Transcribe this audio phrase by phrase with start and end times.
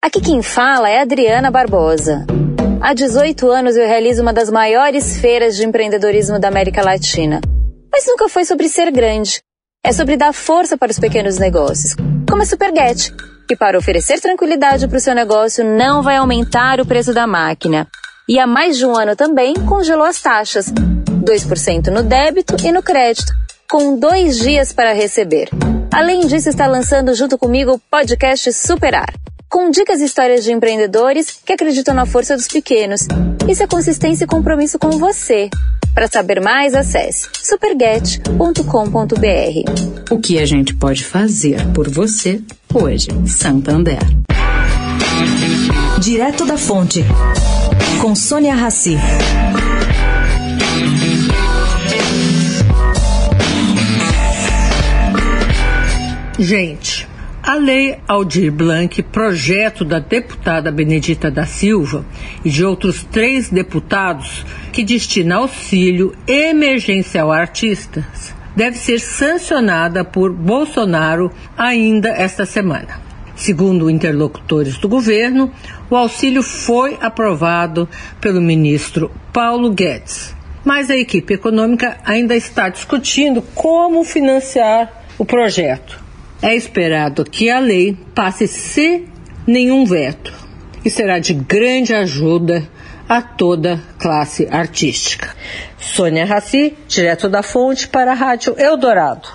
[0.00, 2.24] Aqui quem fala é Adriana Barbosa.
[2.80, 7.40] Há 18 anos eu realizo uma das maiores feiras de empreendedorismo da América Latina.
[7.92, 9.42] Mas nunca foi sobre ser grande.
[9.84, 13.12] É sobre dar força para os pequenos negócios, como a Superget,
[13.48, 17.86] que para oferecer tranquilidade para o seu negócio não vai aumentar o preço da máquina.
[18.28, 22.82] E há mais de um ano também congelou as taxas, 2% no débito e no
[22.84, 23.32] crédito,
[23.68, 25.50] com dois dias para receber.
[25.92, 29.12] Além disso, está lançando junto comigo o podcast Superar
[29.58, 33.08] com dicas e histórias de empreendedores que acreditam na força dos pequenos.
[33.48, 35.50] Isso é consistência e compromisso com você.
[35.92, 40.12] Para saber mais, acesse superget.com.br.
[40.12, 42.40] O que a gente pode fazer por você
[42.72, 43.98] hoje, Santander.
[45.98, 47.04] Direto da Fonte,
[48.00, 48.96] com Sônia Rassi.
[56.38, 56.97] Gente,
[57.48, 62.04] a Lei Aldir Blanc, projeto da deputada Benedita da Silva
[62.44, 70.30] e de outros três deputados que destina auxílio emergencial a artistas, deve ser sancionada por
[70.30, 73.00] Bolsonaro ainda esta semana.
[73.34, 75.50] Segundo interlocutores do governo,
[75.88, 77.88] o auxílio foi aprovado
[78.20, 80.36] pelo ministro Paulo Guedes.
[80.66, 86.07] Mas a equipe econômica ainda está discutindo como financiar o projeto
[86.42, 89.06] é esperado que a lei passe sem
[89.46, 90.32] nenhum veto
[90.84, 92.68] e será de grande ajuda
[93.08, 95.34] a toda classe artística.
[95.78, 99.28] Sônia Raci, direto da Fonte para a Rádio Eldorado.